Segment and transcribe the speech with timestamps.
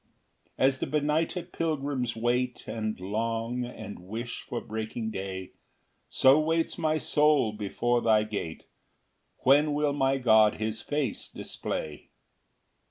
[0.57, 5.51] 3 As the benighted pilgrims wait, And long, and wish for breaking day,
[6.09, 8.63] So waits my soul before thy gate;
[9.41, 12.09] When will my God his face display?